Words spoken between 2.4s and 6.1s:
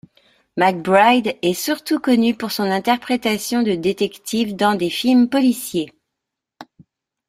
son interprétation de détectives dans des films policiers.